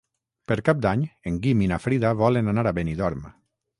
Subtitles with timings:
[0.51, 3.29] Per Cap d'Any en Guim i na Frida volen anar a Benidorm.